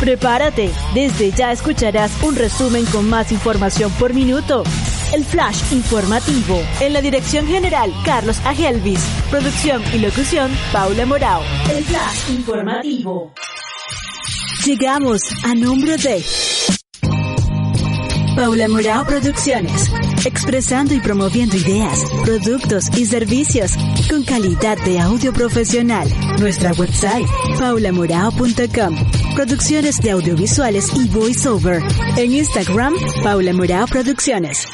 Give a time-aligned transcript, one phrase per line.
[0.00, 4.64] Prepárate, desde ya escucharás un resumen con más información por minuto.
[5.12, 6.58] El Flash Informativo.
[6.80, 9.00] En la dirección general, Carlos Agelvis.
[9.28, 11.42] Producción y locución, Paula Morao.
[11.70, 13.34] El Flash Informativo.
[14.64, 16.24] Llegamos a nombre de
[18.36, 19.92] Paula Morao Producciones.
[20.24, 23.72] Expresando y promoviendo ideas, productos y servicios
[24.08, 26.08] con calidad de audio profesional.
[26.38, 27.26] Nuestra website,
[27.58, 29.19] paulamorao.com.
[29.34, 31.82] Producciones de audiovisuales y voiceover.
[32.16, 34.66] En Instagram, Paula Morao Producciones.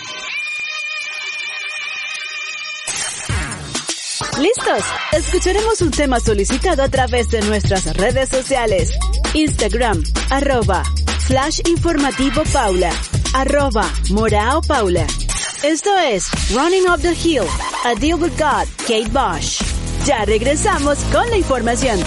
[4.38, 4.84] ¿Listos?
[5.12, 8.92] Escucharemos un tema solicitado a través de nuestras redes sociales.
[9.34, 10.82] Instagram, arroba,
[11.26, 12.90] flash informativo Paula,
[13.34, 15.06] arroba, morao Paula.
[15.62, 17.44] Esto es Running Up the Hill,
[17.84, 19.62] A Deal with God, Kate Bosch.
[20.04, 21.98] Ya regresamos con la información.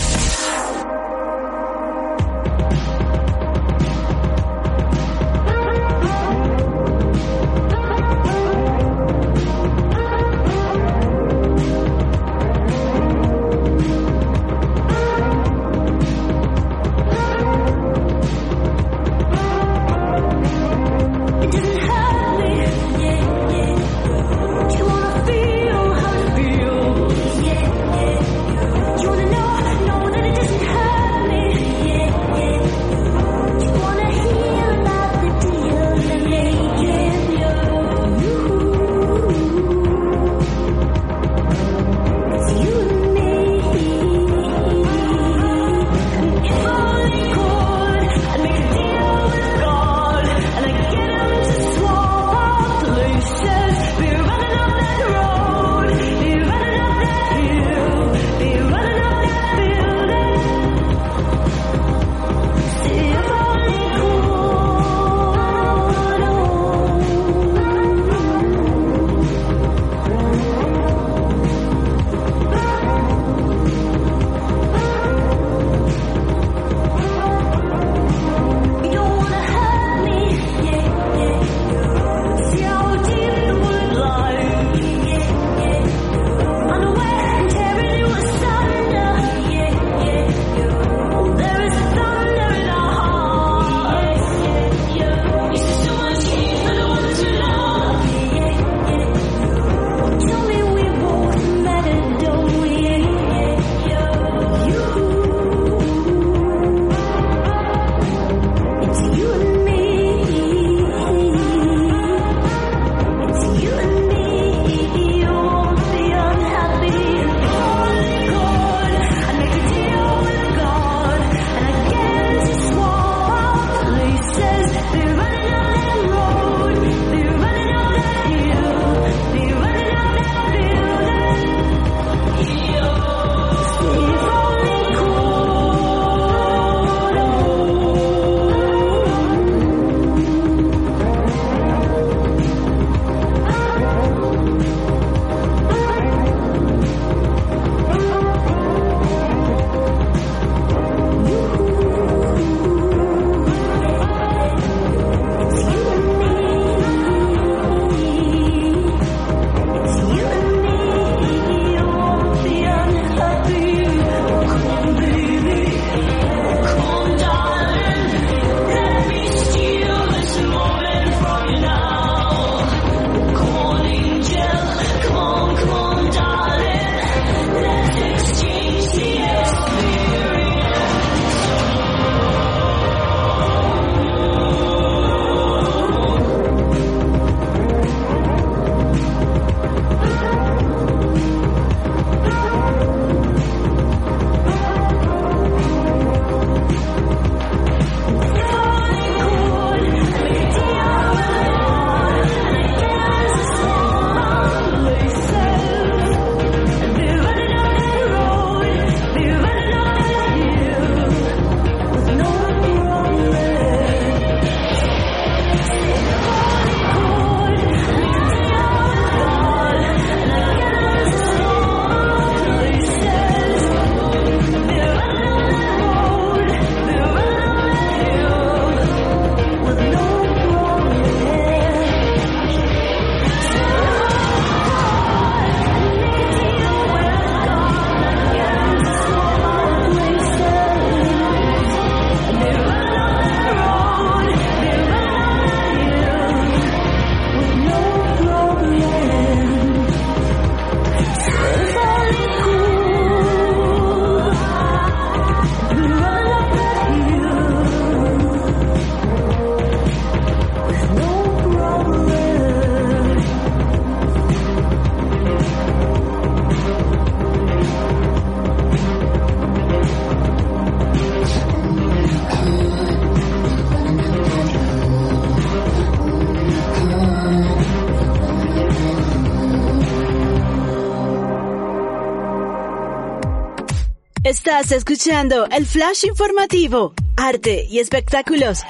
[284.59, 288.61] Estás escuchando el flash informativo, arte y espectáculos.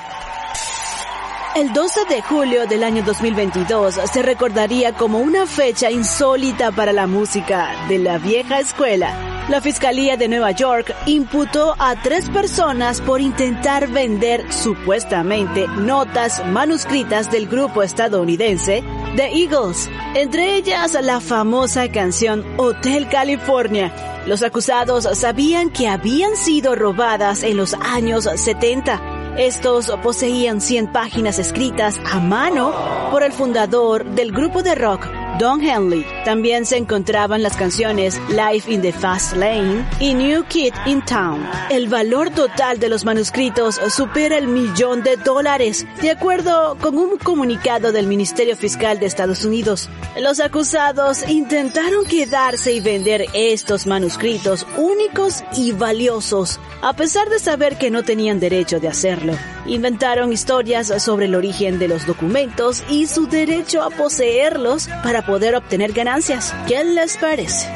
[1.55, 7.07] El 12 de julio del año 2022 se recordaría como una fecha insólita para la
[7.07, 9.47] música de la vieja escuela.
[9.49, 17.31] La Fiscalía de Nueva York imputó a tres personas por intentar vender supuestamente notas manuscritas
[17.31, 18.83] del grupo estadounidense
[19.15, 23.93] The Eagles, entre ellas la famosa canción Hotel California.
[24.25, 31.39] Los acusados sabían que habían sido robadas en los años 70 estos poseían 100 páginas
[31.39, 32.73] escritas a mano
[33.09, 35.07] por el fundador del grupo de rock
[35.39, 36.05] Don Henley.
[36.25, 41.47] También se encontraban las canciones Life in the Fast Lane y New Kid in Town.
[41.69, 47.17] El valor total de los manuscritos supera el millón de dólares, de acuerdo con un
[47.17, 49.89] comunicado del Ministerio Fiscal de Estados Unidos.
[50.19, 57.77] Los acusados intentaron quedarse y vender estos manuscritos únicos y valiosos, a pesar de saber
[57.77, 59.33] que no tenían derecho de hacerlo.
[59.65, 65.55] Inventaron historias sobre el origen de los documentos y su derecho a poseerlos para poder
[65.55, 66.55] obtener ganancias.
[66.67, 67.67] ¿Qué les parece?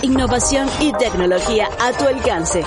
[0.00, 2.64] Innovación y tecnología a tu alcance.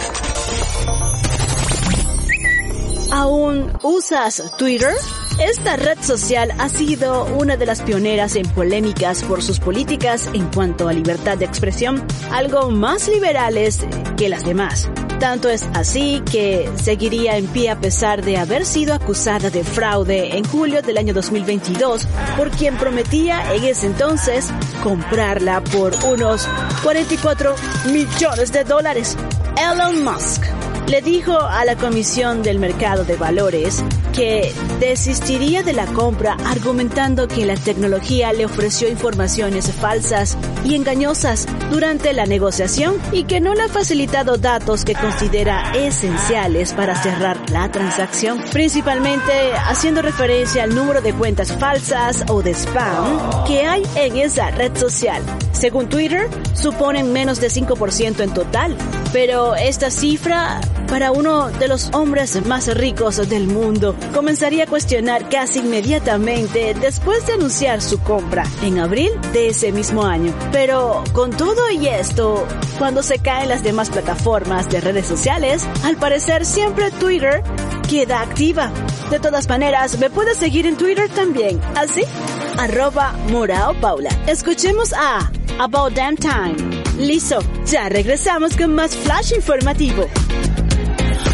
[3.12, 4.94] ¿Aún usas Twitter?
[5.40, 10.48] Esta red social ha sido una de las pioneras en polémicas por sus políticas en
[10.48, 13.80] cuanto a libertad de expresión, algo más liberales
[14.16, 14.90] que las demás.
[15.20, 20.38] Tanto es así que seguiría en pie a pesar de haber sido acusada de fraude
[20.38, 22.08] en julio del año 2022
[22.38, 24.52] por quien prometía en ese entonces
[24.84, 26.48] comprarla por unos
[26.84, 27.56] 44
[27.92, 29.18] millones de dólares.
[29.58, 30.53] Elon Musk
[30.88, 33.84] le dijo a la Comisión del Mercado de Valores
[34.14, 41.48] que desistiría de la compra argumentando que la tecnología le ofreció informaciones falsas y engañosas
[41.72, 47.38] durante la negociación y que no le ha facilitado datos que considera esenciales para cerrar
[47.50, 53.84] la transacción, principalmente haciendo referencia al número de cuentas falsas o de spam que hay
[53.96, 55.24] en esa red social.
[55.52, 58.76] Según Twitter, suponen menos de 5% en total,
[59.12, 60.62] pero esta cifra
[60.94, 67.26] para uno de los hombres más ricos del mundo comenzaría a cuestionar casi inmediatamente después
[67.26, 70.32] de anunciar su compra en abril de ese mismo año.
[70.52, 72.46] Pero con todo y esto,
[72.78, 77.42] cuando se caen las demás plataformas de redes sociales, al parecer siempre Twitter
[77.90, 78.70] queda activa.
[79.10, 82.04] De todas maneras, me puedes seguir en Twitter también, así,
[82.60, 84.12] arroba Morao Paula.
[84.28, 86.84] Escuchemos a About Damn Time.
[87.00, 90.06] Listo, ya regresamos con más flash informativo.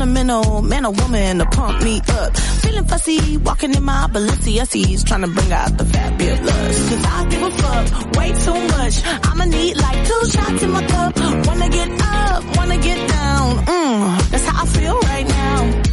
[0.00, 2.34] Sentimental man or woman to pump me up.
[2.62, 6.88] Feeling fussy, walking in my Balenciennes, trying to bring out the fabulous.
[6.88, 8.94] Cause I give a fuck way too much.
[9.28, 11.46] I'ma need like two shots in my cup.
[11.46, 13.56] Wanna get up, wanna get down.
[13.66, 15.89] Mm, that's how I feel right now.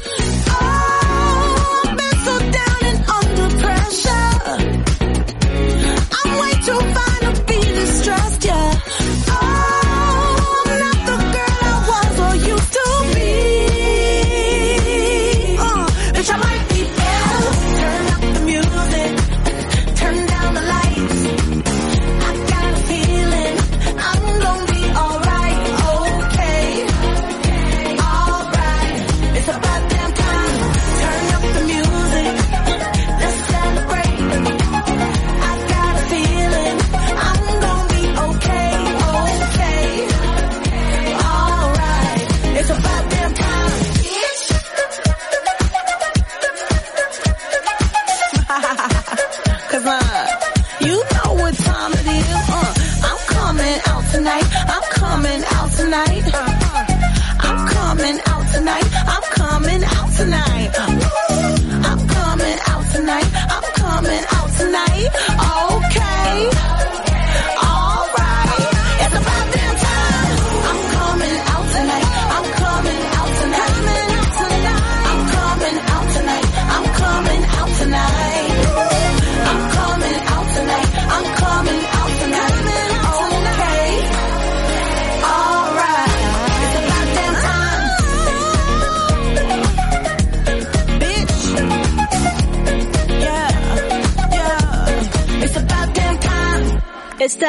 [58.68, 58.86] Tonight.
[59.08, 60.47] I'm coming out tonight.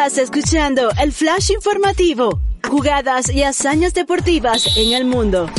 [0.09, 5.51] Estás escuchando el flash informativo, jugadas y hazañas deportivas en el mundo.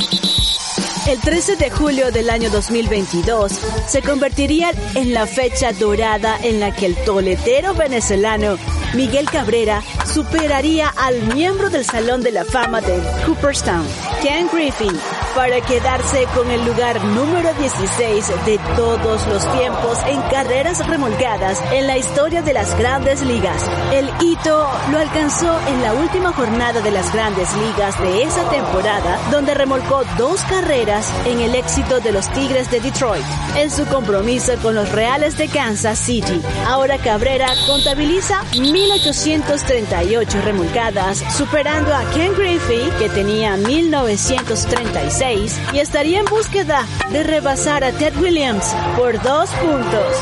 [1.08, 3.52] El 13 de julio del año 2022
[3.88, 8.58] se convertiría en la fecha dorada en la que el toletero venezolano
[8.96, 13.86] Miguel Cabrera superaría al miembro del Salón de la Fama de Cooperstown,
[14.24, 14.98] Ken Griffin,
[15.36, 21.88] para quedarse con el lugar número 16 de todos los tiempos en carreras remolcadas en
[21.88, 23.70] la historia de las grandes ligas.
[23.94, 29.20] El hito lo alcanzó en la última jornada de las grandes ligas de esa temporada,
[29.32, 34.54] donde remolcó dos carreras en el éxito de los Tigres de Detroit en su compromiso
[34.62, 36.42] con los Reales de Kansas City.
[36.66, 46.26] Ahora Cabrera contabiliza 1838 remolcadas, superando a Ken Griffey, que tenía 1936, y estaría en
[46.26, 50.16] búsqueda de rebasar a Ted Williams por dos puntos.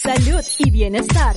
[0.00, 1.34] Salud y bienestar.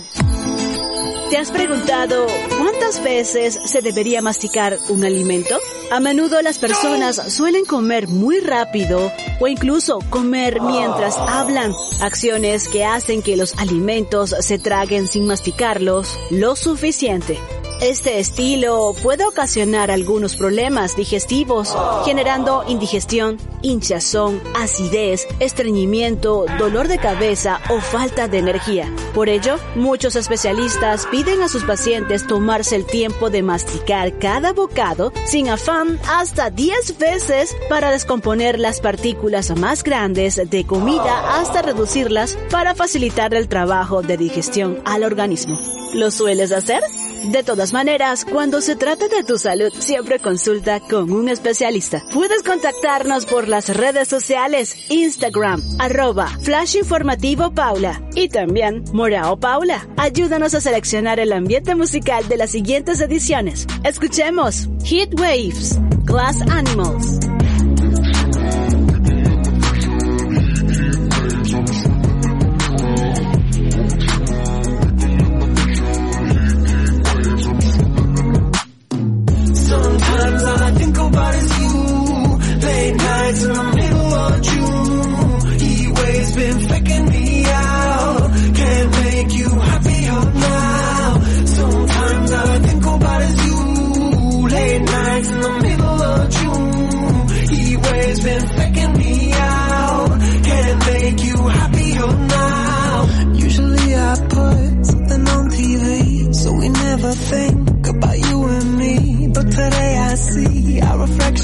[1.32, 2.28] ¿Te has preguntado
[2.60, 5.58] cuántas veces se debería masticar un alimento?
[5.90, 12.86] A menudo las personas suelen comer muy rápido o incluso comer mientras hablan, acciones que
[12.86, 17.40] hacen que los alimentos se traguen sin masticarlos lo suficiente.
[17.82, 27.62] Este estilo puede ocasionar algunos problemas digestivos, generando indigestión, hinchazón, acidez, estreñimiento, dolor de cabeza
[27.70, 28.92] o falta de energía.
[29.14, 35.14] Por ello, muchos especialistas piden a sus pacientes tomarse el tiempo de masticar cada bocado
[35.28, 42.40] sin afán hasta 10 veces para descomponer las partículas más grandes de comida hasta reducirlas
[42.50, 45.60] para facilitar el trabajo de digestión al organismo.
[45.94, 46.82] ¿Lo sueles hacer?
[47.26, 52.04] De todas maneras, cuando se trata de tu salud, siempre consulta con un especialista.
[52.14, 59.88] Puedes contactarnos por las redes sociales, Instagram, arroba Flash Informativo Paula y también Morao Paula.
[59.98, 63.68] Ayúdanos a seleccionar el ambiente musical de las siguientes ediciones.
[63.84, 67.37] Escuchemos Heat Waves, Glass Animals.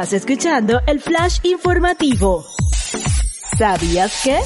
[0.00, 2.46] Estás escuchando el flash informativo.
[3.58, 4.38] ¿Sabías que?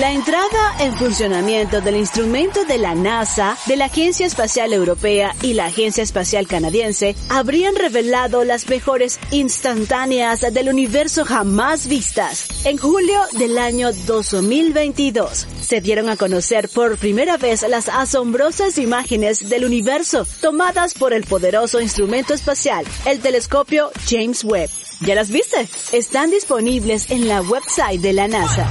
[0.00, 5.52] La entrada en funcionamiento del instrumento de la NASA, de la Agencia Espacial Europea y
[5.52, 12.64] la Agencia Espacial Canadiense habrían revelado las mejores instantáneas del universo jamás vistas.
[12.64, 19.48] En julio del año 2022 se dieron a conocer por primera vez las asombrosas imágenes
[19.48, 24.68] del universo tomadas por el poderoso instrumento espacial, el telescopio James Webb.
[25.00, 25.66] ¿Ya las viste?
[25.92, 28.68] Están disponibles en la website de la NASA.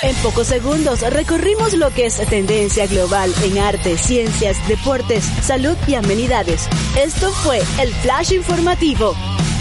[0.00, 5.96] En pocos segundos recorrimos lo que es tendencia global en arte, ciencias, deportes, salud y
[5.96, 6.66] amenidades.
[6.98, 9.14] Esto fue el Flash Informativo.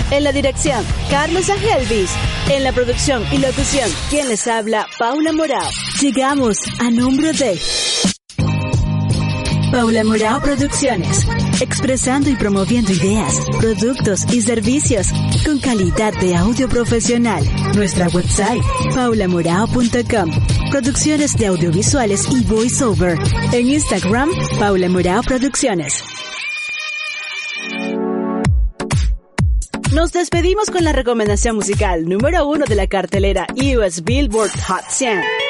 [0.10, 2.12] En la dirección, Carlos Agelvis.
[2.50, 5.70] En la producción y locución, quien les habla, Paula Morao.
[6.02, 7.58] Llegamos a nombre de
[9.72, 11.26] Paula Morao Producciones.
[11.62, 15.08] Expresando y promoviendo ideas, productos y servicios
[15.46, 17.44] con calidad de audio profesional.
[17.76, 18.62] Nuestra website,
[18.94, 20.32] paulamorao.com.
[20.70, 23.18] Producciones de audiovisuales y voiceover.
[23.54, 24.30] En Instagram,
[24.60, 26.04] Paula Morao Producciones.
[29.94, 35.45] Nos despedimos con la recomendación musical número uno de la cartelera US Billboard Hot 100.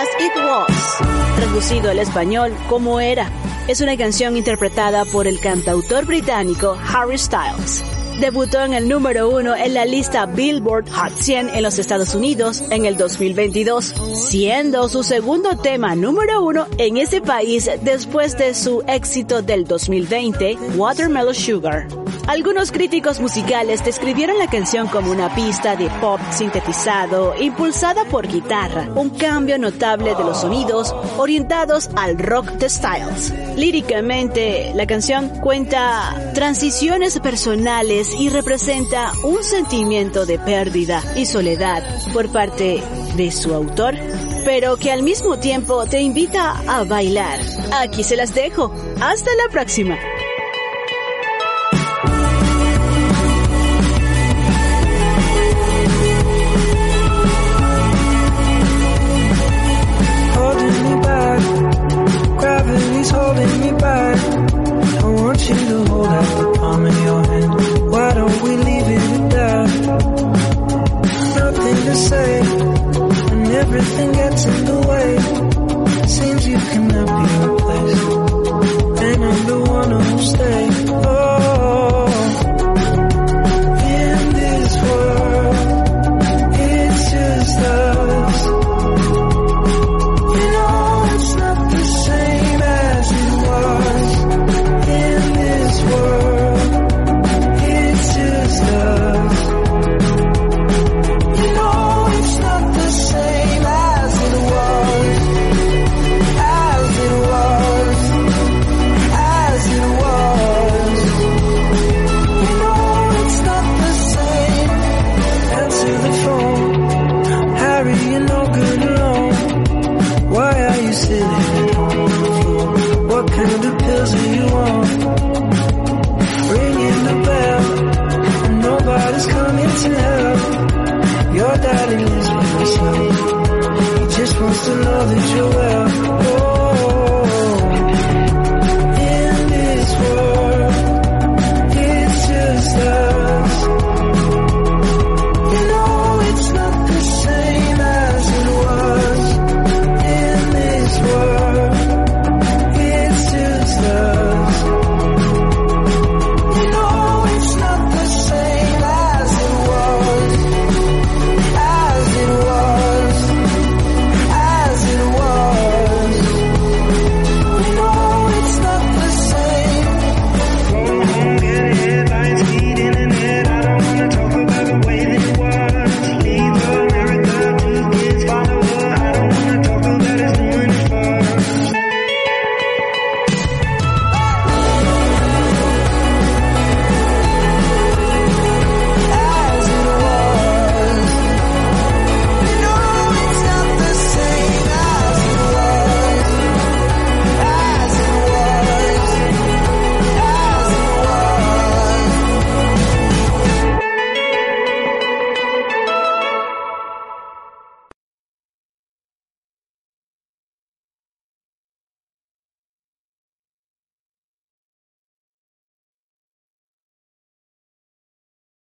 [0.00, 0.98] As It Was,
[1.36, 3.30] traducido al español como era,
[3.68, 7.84] es una canción interpretada por el cantautor británico Harry Styles.
[8.18, 12.62] Debutó en el número uno en la lista Billboard Hot 100 en los Estados Unidos
[12.70, 18.82] en el 2022, siendo su segundo tema número uno en ese país después de su
[18.86, 21.86] éxito del 2020, Watermelon Sugar.
[22.30, 28.88] Algunos críticos musicales describieron la canción como una pista de pop sintetizado, impulsada por guitarra,
[28.94, 33.34] un cambio notable de los sonidos orientados al rock de Styles.
[33.56, 42.30] Líricamente, la canción cuenta transiciones personales y representa un sentimiento de pérdida y soledad por
[42.30, 42.80] parte
[43.16, 43.96] de su autor,
[44.44, 47.40] pero que al mismo tiempo te invita a bailar.
[47.72, 48.72] Aquí se las dejo.
[49.00, 49.98] Hasta la próxima.